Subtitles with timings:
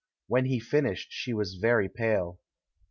[0.25, 2.39] When he finished she w^as very pale.